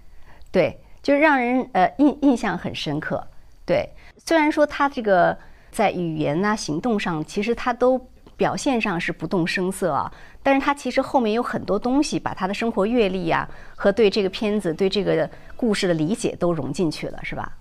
[0.53, 3.27] 对，就让人呃印印象很深刻。
[3.67, 3.87] 对，
[4.25, 5.37] 虽然说他这个
[5.73, 7.99] 在语言呐、行动上，其实他都
[8.37, 10.11] 表现上是不动声色啊，
[10.49, 17.53] 但是他其实后面有很多东西，把他的生活阅历呀和对这个片子、对这个故事的理解都融进去了，是吧？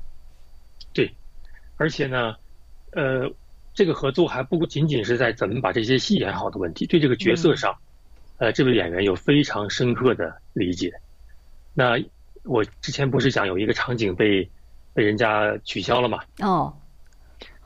[0.93, 1.13] 对，
[1.75, 2.33] 而且呢，
[2.93, 3.29] 呃。
[3.73, 7.77] 这个合作还不仅仅是在怎么把这些戏演好的问题，对这个角色上，
[8.37, 10.91] 呃，这位演员有非常深刻的理解。
[11.75, 11.95] 那
[12.43, 14.49] 我之前不是讲有一个场景被
[14.95, 16.23] 被人家取消了嘛？
[16.39, 16.75] 哦，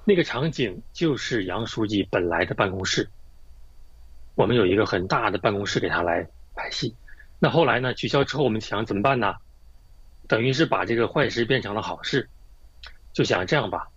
[0.03, 3.07] 那个场景就是杨书记本来的办公室。
[4.35, 6.95] 我们有一个很大的办公室给他来拍戏。
[7.39, 7.93] 那后来呢？
[7.93, 9.35] 取消之后，我们想怎么办呢？
[10.27, 12.29] 等于是把这个坏事变成了好事，
[13.13, 13.89] 就想这样吧。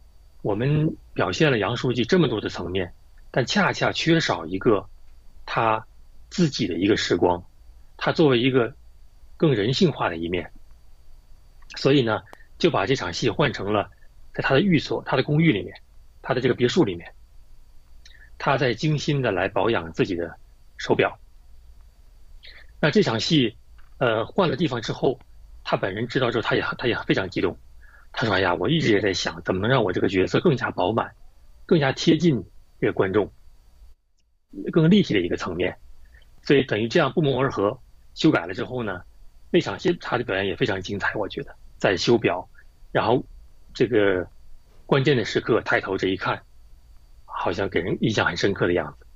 [0.43, 2.93] 我们表现了杨书记这么多的层面，
[3.31, 4.89] 但恰恰缺少一个
[5.47, 5.87] 他
[6.31, 7.45] 自己的一个时光，
[7.97, 8.75] 他作为一个
[9.37, 10.51] 更人性化的一面。
[11.77, 12.23] 所以呢，
[12.59, 13.91] 就把这场戏换成了
[14.33, 15.75] 在他的寓所、他的公寓里面、
[16.23, 17.13] 他的这个别墅里面，
[18.39, 20.37] 他在精心的来保养自己的
[20.77, 21.19] 手表。
[22.81, 23.57] 那这场戏，
[23.99, 25.19] 呃，换了地方之后，
[25.63, 27.57] 他本人知道之后，他也他也非常激动。
[28.13, 31.13] 他说：“哎呀，我一直也在想，怎么能让我这个角色更加饱满，
[31.67, 32.45] 更加贴近
[32.81, 33.33] 这个观众，
[34.71, 35.77] 更立体的一个层面。
[36.43, 37.81] 所以等于这样不谋而合，
[38.15, 39.03] 修改了之后呢，
[39.51, 41.13] 那场戏他的表演也非常精彩。
[41.15, 42.49] 我觉得在修表，
[42.93, 43.25] 然后
[43.73, 44.29] 这个
[44.87, 46.41] 关键的时刻抬头这一看，
[47.45, 49.07] 好像给人印象很深刻的样子。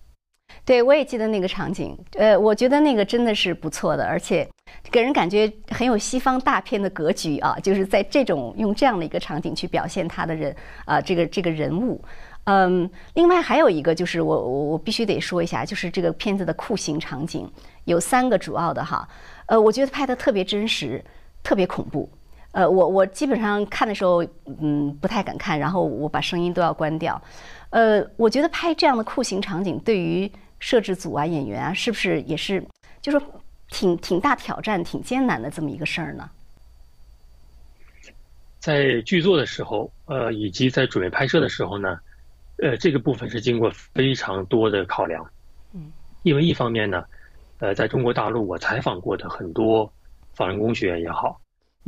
[0.62, 1.98] 对，我也记得那个场景。
[2.18, 4.46] 呃，我觉得那个真的是不错的，而且
[4.90, 12.04] 给人感觉很有西方大片的格局啊，就是在这种用这样的一个场景去表现他的人啊，这个这个人物。
[12.44, 17.50] 嗯，另外还有一个就是我我我必须得说一下，就是这个片子的酷刑场景
[17.84, 19.08] 有三个主要的哈。
[19.46, 21.02] 呃，我觉得拍的特别真实，
[21.42, 22.10] 特别恐怖。
[22.58, 24.20] 呃，我我基本上看的时候，
[24.60, 27.22] 嗯，不太敢看，然后我把声音都要关掉。
[27.70, 32.60] 呃，我觉得拍这样的酷刑场景，对于摄制组啊、演员啊，是不是也是，
[33.00, 33.24] 就是
[33.68, 36.28] 挺挺大挑战、挺艰难的这么一个事儿呢？
[38.58, 41.96] 在剧作的时候，呃，以及在准备拍摄的时候呢，
[42.60, 45.24] 呃，这个部分是经过非常多的考量。
[45.72, 45.92] 嗯，
[46.24, 47.04] 因为一方面呢，
[47.60, 49.88] 呃，在中国大陆我采访过的很多
[50.34, 51.40] 法轮功学员也好，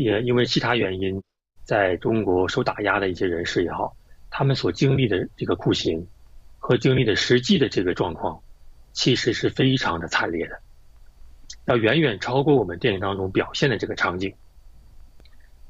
[0.03, 1.23] 也因为其他原因
[1.65, 3.97] 在中国受打压的一些人士也好，
[4.31, 6.07] 他们所经历的这个酷刑
[6.59, 8.41] 和经历的实际的这个状况。
[8.93, 10.59] 其实是非常的惨烈的，
[11.67, 14.35] 要远远超过我们电影当中表现的这个场景。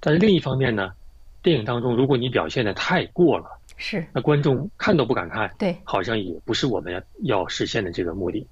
[0.01, 0.95] 但是另一方面呢，
[1.43, 8.49] 电影当中如果你表现的太过了，是那观众看都不敢看，对，好像也不是我们要实现的这个目的。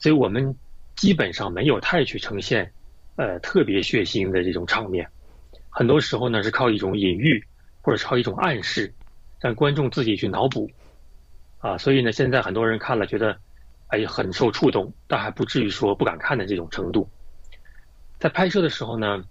[0.00, 0.52] 所以我们
[0.96, 2.72] 基本上没有太去呈现，
[3.14, 5.08] 呃，特别血腥的这种场面。
[5.78, 7.46] 很多时候呢是靠一种隐喻
[7.82, 8.92] 或者靠一种暗示，
[9.38, 10.68] 让观众自己去脑补。
[11.60, 13.38] 啊，所以呢，现在很多人看了觉得。
[13.90, 17.08] 哎，很受触动，但还不至于说不敢看的这种程度。
[18.18, 19.24] 在拍摄的时候呢，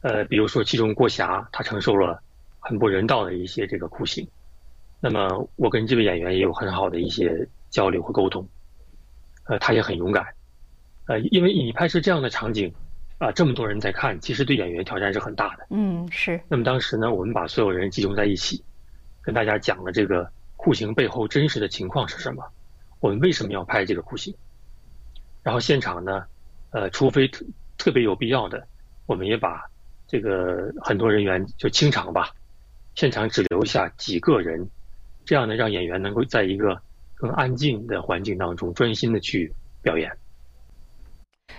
[0.00, 2.20] 呃，比如说其中郭霞，她承受了
[2.58, 4.26] 很不人道的一些这个酷刑。
[5.00, 8.44] 那么我跟这位演员也有很好的一些交流和沟通。
[9.44, 10.26] 呃，他也很勇敢。
[11.06, 12.74] 呃，因为你拍摄这样的场景，
[13.20, 15.66] 啊，这么多人在看，其实对演员挑战是很大的。
[15.68, 16.40] 嗯，是。
[16.48, 18.64] 那么当时呢，我们把所有人集中在一起，
[19.20, 22.42] 跟大家讲了这个酷刑背后真实的情况是什么。
[22.98, 24.34] 我们为什么要拍这个酷刑？
[25.42, 26.24] 然后现场呢，
[26.70, 27.44] 呃，除非特
[27.76, 28.66] 特别有必要的，
[29.04, 29.64] 我们也把
[30.08, 32.32] 这个很多人员就清场吧，
[32.94, 34.66] 现场只留下几个人，
[35.26, 36.80] 这样呢，让演员能够在一个
[37.14, 39.52] 更安静的环境当中专心的去
[39.82, 40.10] 表演。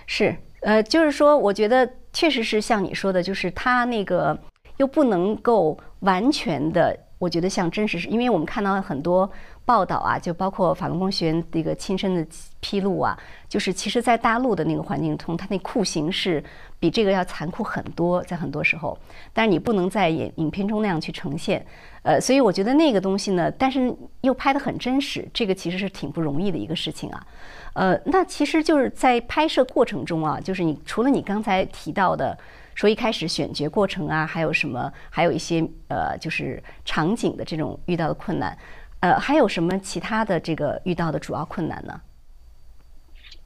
[0.08, 4.36] 是，呃，就是说，我觉得确实是像你说的，就是他那个
[4.78, 9.30] 又不能够完全的，我觉得像真实是，因为我们看到了很多。
[9.64, 12.26] 报道啊，就包括法轮功学员这个亲身的
[12.58, 13.16] 披露啊，
[13.48, 16.42] 就是其实，在大陆的那个环境中，他那酷刑是
[16.82, 18.98] 比这个要残酷很多，在很多时候，
[19.32, 21.64] 但是你不能在影影片中那样去呈现，
[22.02, 27.26] 呃，所以我觉得那个东西呢，但是又拍得很真实，这个其实是挺不容易的一个事情啊，
[27.74, 32.36] 呃，那其实就是在拍摄过程中啊，就是你除了你刚才提到的
[32.74, 38.58] 说一开始选角过程啊，还有什么，还有一些呃，就是场景的这种遇到的困难。
[38.98, 42.00] 呃，还有什么其他的这个遇到的主要困难呢？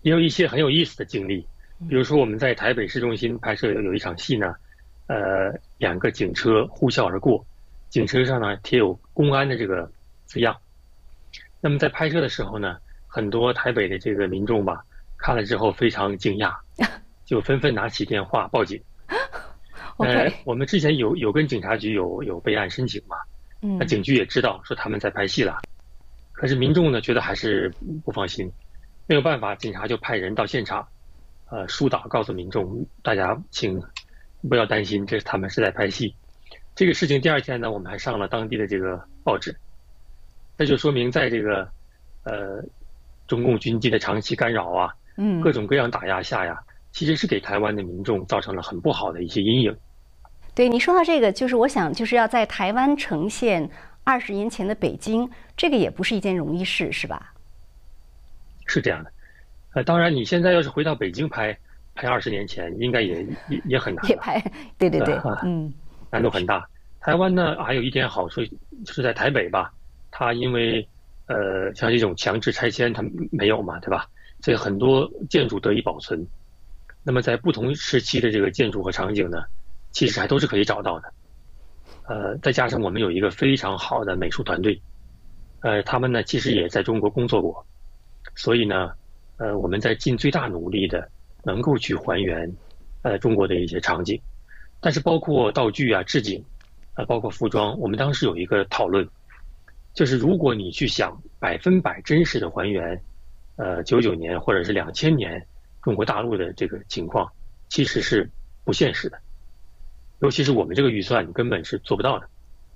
[0.01, 1.47] 也有一些很有意思的经历，
[1.89, 4.55] 比如说我们在台北市中心拍摄有有一场戏呢，
[5.07, 7.45] 呃，两个警车呼啸而过，
[7.89, 9.91] 警车上呢贴有公安的这个
[10.25, 10.57] 字样。
[11.61, 14.85] 那么在拍摄的时候呢，很多台北的这个民众吧，
[15.19, 16.55] 看了之后非常惊讶，
[17.25, 18.81] 就纷纷拿起电话报警。
[19.99, 23.17] 呃，我们之前有有跟警察局有有备案申请嘛？
[23.79, 25.59] 那警局也知道说他们在拍戏了，
[26.33, 27.73] 可是民众呢觉得还是
[28.05, 28.51] 不放心，
[29.07, 30.87] 没有办法，警察就派人到现场，
[31.51, 33.81] 呃疏导，告诉民众大家请
[34.49, 36.15] 不要担心，这他们是在拍戏。
[36.75, 39.57] 这个事情第二天呢，我们还上了当地的这个报纸，
[40.57, 41.69] 那就说明在这个
[42.25, 42.63] 呃
[43.27, 46.59] 中共军机的长期干扰啊，嗯，各种各样打压下呀，
[46.93, 49.77] 其实是给台湾的民众造成了很不好的一些阴影。
[50.55, 53.71] 对你说到这个，就是我想就是要在台湾呈现
[54.05, 57.33] 二十年前的北京，这个也不是一件容易事，是吧？
[58.67, 59.13] 是这样的，
[59.77, 61.55] 呃，当然你现在要是回到北京拍，
[61.95, 64.09] 拍二十年前，应该也也也很难。
[64.09, 64.43] 也拍，
[64.79, 65.71] 对对对，嗯，
[66.11, 66.67] 难度很大。
[66.99, 68.43] 台湾呢，还有一点好处，
[68.87, 69.71] 就是在台北吧，
[70.11, 70.89] 它因为
[71.27, 74.09] 呃，像这种强制拆迁，它没有嘛，对吧？
[74.41, 76.27] 所以很多建筑得以保存。
[77.03, 79.45] 那么在不同时期的这个建筑和场景呢，
[79.91, 81.13] 其实还都是可以找到的。
[82.09, 84.81] 呃，再加上我们有一个非常好的美术团队，
[85.61, 87.67] 呃，他们呢其实也在中国工作过，
[88.35, 88.93] 所以呢，
[89.39, 91.09] 呃，我们在尽最大努力的
[91.43, 92.53] 能够去还原
[93.03, 94.21] 呃中国的一些场景，
[94.81, 96.45] 但是包括道具啊、置景。
[96.99, 99.07] 啊，包括服装，我们当时有一个讨论，
[99.93, 102.99] 就是如果你去想百分百真实的还原，
[103.57, 105.47] 呃，九九年或者是两千年
[105.83, 107.31] 中国大陆的这个情况，
[107.69, 108.31] 其实是
[108.65, 109.19] 不现实的，
[110.21, 112.27] 尤其是我们这个预算，你根本是做不到的。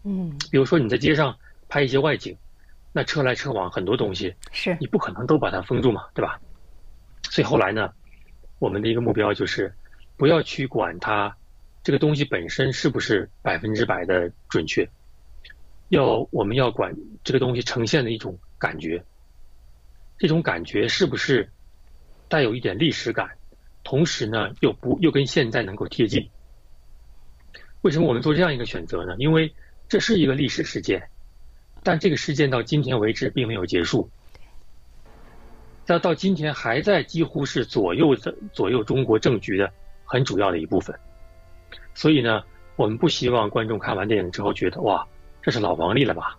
[0.05, 1.35] 嗯，比如说你在街上
[1.67, 2.37] 拍一些外景，
[2.93, 6.39] 那车来车往，很多东西是你不可能都把它封住嘛，对吧？
[7.31, 7.95] 所以后来呢，
[8.59, 9.73] 我们的一个目标就是
[10.19, 11.35] 不要去管它。
[11.83, 14.87] 这个东西本身是不是百分之百的准确？
[15.89, 19.03] 要我们要管这个东西呈现的一种感觉，
[20.19, 21.49] 这种感觉是不是
[22.29, 23.31] 带有一点历史感，
[23.83, 26.29] 同时呢又不又跟现在能够贴近？
[27.81, 29.15] 为什么我们做这样一个选择呢？
[29.19, 29.55] 因为
[29.89, 31.09] 这是一个历史事件，
[31.83, 34.11] 但这个事件到今天为止并没有结束，
[35.91, 39.69] 那到今天还在几乎是左右的左右中国政局的
[40.05, 40.97] 很主要的一部分。
[41.97, 42.45] 所以呢，
[42.77, 45.05] 我们不希望观众看完电影之后觉得哇，
[45.43, 46.39] 这是老黄历了吧？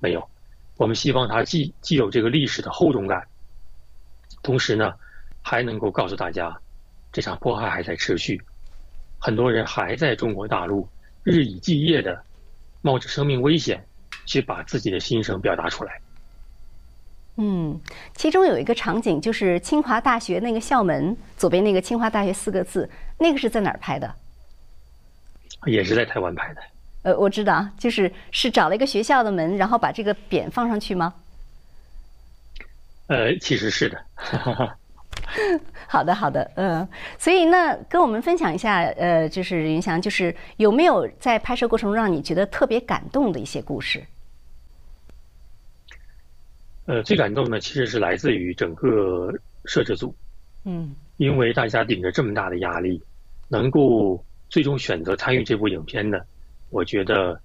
[0.00, 0.28] 没有，
[0.78, 3.22] 我们希望它既既有这个历史的厚重感，
[4.42, 4.94] 同时呢，
[5.42, 6.58] 还能够告诉大家，
[7.12, 8.40] 这场迫害还在持续，
[9.18, 10.88] 很多人还在中国大陆
[11.22, 12.24] 日以继夜的
[12.80, 13.86] 冒着生命危险
[14.24, 16.00] 去把自己的心声表达出来。
[17.38, 17.78] 嗯，
[18.14, 24.14] 其中有一个场景就是清华大学那个校门左边那个清华大学四个字，那个是在哪儿拍的？
[25.66, 26.62] 也是在台湾拍的。
[27.02, 31.14] 呃，我知道，就是是找了一个学校的门，然后把这个匾放上去吗？
[33.08, 34.04] 呃，其实是的。
[35.86, 44.04] 好的，好的，嗯，所以那跟我们分享一下，呃，就是云翔，就是有没有在拍摄过程中让你觉得特别感动的一些故事？
[46.86, 49.32] 呃，最感动的其实是来自于整个
[49.64, 50.14] 摄制组，
[50.64, 53.02] 嗯，因为大家顶着这么大的压力，
[53.48, 54.22] 能够。
[54.48, 56.24] 最终选择参与这部影片的，
[56.70, 57.38] 我觉得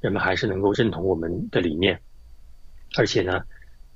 [0.00, 1.96] 人们还是能够认同我们的理念，
[2.96, 3.40] 而且呢，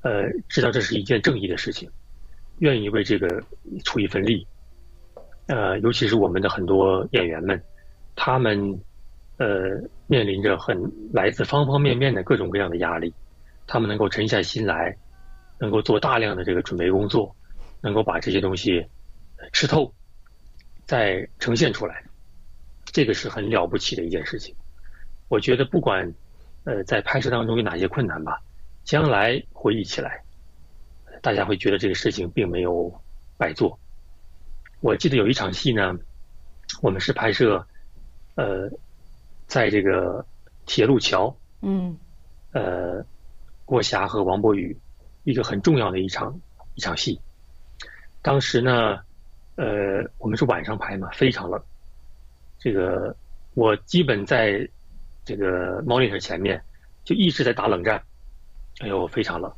[0.03, 1.91] 呃，知道这是一件正义的事情，
[2.61, 3.43] 愿意为这个
[3.85, 4.47] 出一份力。
[5.47, 7.61] 呃，尤其是我们的很多演员们，
[8.15, 8.81] 他们
[9.38, 9.49] 呃
[10.07, 10.81] 面临着很
[11.12, 13.12] 来自方方面面的各种各样的压力，
[13.66, 14.96] 他们能够沉下心来，
[15.59, 17.35] 能够做大量的这个准备工作，
[17.81, 18.87] 能够把这些东西
[19.53, 19.92] 吃透，
[20.87, 22.03] 再呈现出来。
[22.87, 24.55] 这个是很了不起的一件事情，
[25.29, 26.12] 我觉得不管，
[26.64, 28.42] 呃，在拍摄当中有哪些困难吧，
[28.85, 30.22] 将来回忆起来，
[31.22, 32.92] 大家会觉得这个事情并没有
[33.38, 33.79] 白做。
[34.81, 35.96] 我记得有一场戏呢，
[36.83, 37.66] 我们是拍摄，
[38.35, 38.68] 呃，
[39.46, 40.27] 在这个
[40.66, 41.96] 铁路桥，嗯，
[42.53, 43.03] 呃，
[43.64, 44.77] 郭霞和王博宇
[45.25, 46.38] 一个很重要的一场
[46.75, 47.20] 一场戏，
[48.22, 48.98] 当时呢，
[49.57, 49.64] 呃，
[50.18, 51.62] 我们是晚上拍嘛，非常冷。
[52.59, 53.14] 这个
[53.55, 54.68] 我基本在
[55.25, 56.62] 这个 monitor 前面
[57.05, 58.03] 就一直在打冷战，
[58.81, 59.53] 哎呦非常冷，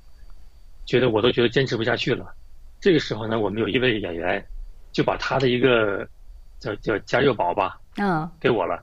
[0.86, 2.34] 觉得我都觉得坚持不下去了。
[2.80, 4.44] 这个时候呢，我们有一位演员
[4.92, 6.06] 就把他的一个
[6.58, 8.82] 叫叫加热宝吧，嗯，给我了，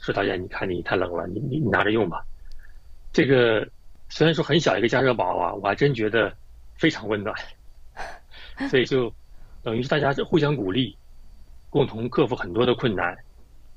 [0.00, 2.24] 说导演你看你太冷了，你你你拿着用吧。
[3.12, 3.68] 这个
[4.08, 6.32] 虽然说很小一个加热宝啊，我还真觉得
[6.76, 7.34] 非常温暖，
[8.70, 9.12] 所以就
[9.62, 10.96] 等于是大家互相鼓励。
[11.70, 13.16] 共同克服很多的困难，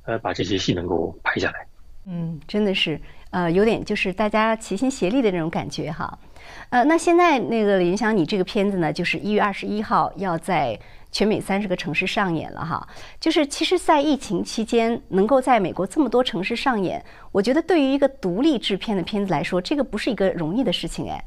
[0.05, 1.65] 呃，把这些戏能够拍下来。
[2.05, 3.01] 嗯，真的是，
[3.31, 6.19] 呃，有点就是大家齐心协力的那种感觉哈。
[6.69, 10.79] 呃，那现在那个李云祥，你这个片子呢，就是一月二十一号要在
[11.11, 12.87] 全美三十个城市上演了哈。
[13.19, 21.23] 就是其实，在疫情期间能够在美国这么多城市上演，我觉得对于一个独立制片的片子来说，这个不是一个容易的事情哎。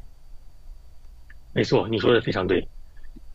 [1.53, 2.67] 没错，你说的非常对。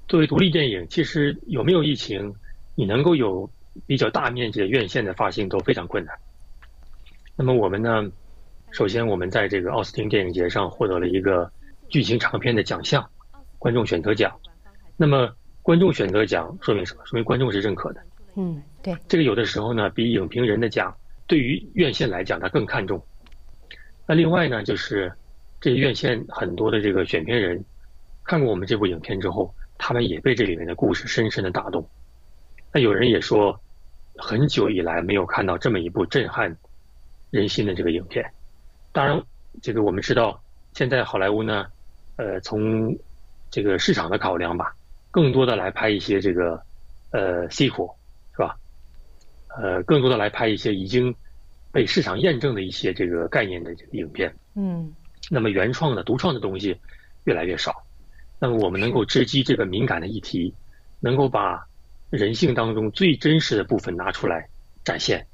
[0.08, 2.34] 作为独立电影，其实有没有疫情？
[2.74, 3.48] 你能够有
[3.86, 6.14] 比较大面积的院线的发行都非常困难。
[7.34, 8.04] 那么我们呢？
[8.72, 11.50] 首先，我们在这个奥斯汀电影节上获得了一个
[11.88, 13.08] 剧情长片的奖项——
[13.58, 14.30] 观众选择奖。
[14.96, 15.32] 那么，
[15.66, 17.04] 观众选择奖说明什么？
[17.06, 18.00] 说明观众是认可的。
[18.36, 18.96] 嗯，对。
[19.08, 20.96] 这个有的时候呢，比影评人的奖
[21.26, 23.04] 对于院线来讲，他更看重。
[24.06, 25.12] 那另外呢，就是
[25.60, 27.64] 这院线很多的这个选片人
[28.22, 31.84] 看过我们这部影片之后，他们也被这里面的故事深深的打动。
[32.72, 33.60] 那有人也说，
[34.16, 36.56] 很久以来没有看到这么一部震撼
[37.32, 38.24] 人心的这个影片。
[38.92, 39.20] 当然，
[39.60, 40.40] 这个我们知道，
[40.74, 41.66] 现在好莱坞呢，
[42.14, 42.96] 呃，从
[43.50, 44.72] 这个市场的考量吧，
[45.16, 46.62] 更多的来拍一些这个
[47.10, 47.90] 呃 sequel
[48.32, 48.54] 是吧？
[49.56, 51.14] 呃，更多的来拍一些已经
[51.72, 54.30] 被市场验证的一些这个概念的这个影片。
[54.56, 54.92] 嗯。
[55.30, 56.78] 那么原创的、独创的东西
[57.24, 57.82] 越来越少。
[58.38, 60.52] 那么我们能够直击这个敏感的议题，
[61.00, 61.66] 能够把
[62.10, 64.46] 人性当中最真实的部分拿出来
[64.84, 65.26] 展现，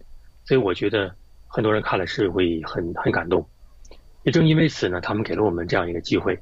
[0.45, 1.13] 所以我觉得
[1.49, 3.45] 很多人看了是会很很感动。
[4.23, 6.39] 也正因为此呢，他们给了我们这样一个机会。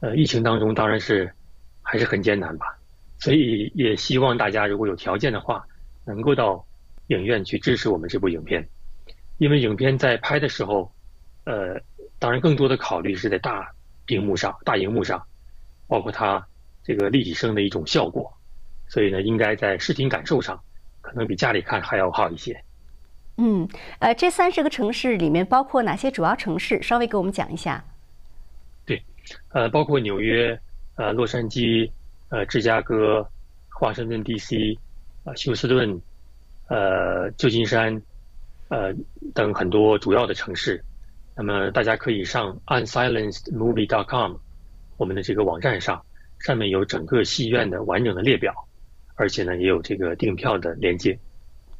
[0.00, 1.32] 呃，疫情当中当然是
[1.88, 2.76] 还是很艰难吧，
[3.20, 5.64] 所以也希望大家如果有条件的话，
[6.04, 6.66] 能够到
[7.06, 8.66] 影院去支持我们这部影片，
[9.38, 10.90] 因为影片在拍的时候，
[11.44, 11.80] 呃，
[12.18, 13.70] 当然更多的考虑是在大
[14.04, 15.24] 屏幕上、大荧幕上，
[15.86, 16.44] 包括它
[16.82, 18.32] 这个立体声的一种效果。
[18.88, 20.60] 所以呢，应该在视听感受上，
[21.00, 22.60] 可能比家里看还要好一些。
[23.36, 23.68] 嗯，
[23.98, 26.82] 呃，这三十个城市里面包括哪些主要城市？
[26.82, 27.84] 稍微给我们讲一下。
[28.84, 29.02] 对，
[29.52, 30.58] 呃，包括纽约、
[30.96, 31.90] 呃，洛杉矶、
[32.30, 33.26] 呃，芝加哥、
[33.68, 34.78] 华盛顿 D.C.、
[35.24, 36.00] 呃，休斯顿、
[36.68, 38.02] 呃，旧金山、
[38.68, 38.92] 呃
[39.34, 40.82] 等很多主要的城市。
[41.36, 44.34] 那么大家可以上 unsilencedmovie.com
[44.96, 46.04] 我们的这个网站上，
[46.40, 48.52] 上面有整个戏院的完整的列表。
[49.18, 51.18] 而且呢，也有这个订票的连接。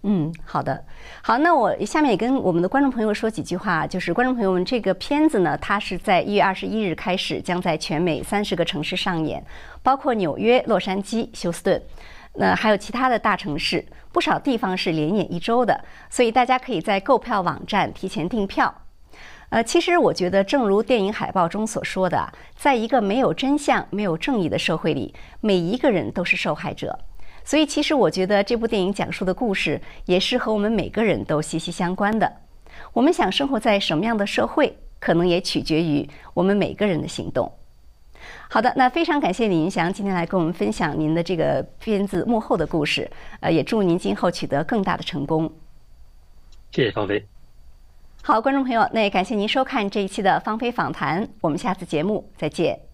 [0.08, 0.84] 嗯，好的，
[1.20, 9.44] 好，那我下面也跟我们的观众朋友说几句话，就是观众朋友们，这个片子呢，它是在一月二十一日开始，将在全美三十个城市上演，
[9.82, 11.82] 包括纽约、洛杉矶、休斯顿，
[12.34, 18.72] 那还有其他的大城市，不少地方是连演一周的，所以大家可以在购票网站提前订票。
[19.48, 26.96] 呃，其实我觉得，正如电影海报中所说的，在一个没有真相、没有正义的社会里，每一个人都是受害者。
[27.46, 32.30] 所以，其实我觉得这部电影讲述的故事也是和我们每个人都息息相关的。
[32.92, 37.50] 我们想生活在什么样的社会，可能也取决于我们每个人的行动。
[38.48, 43.08] 好的，那非常感谢李云祥今天来跟我们分享您的这个片子幕后的故事。
[43.38, 45.50] 呃，也祝您今后取得更大的成功。
[46.72, 47.24] 谢谢方飞。
[48.22, 51.28] 好，观众朋友，那也感谢您收看这一期的方飞访谈。
[51.40, 52.85] 我们下次节目再见。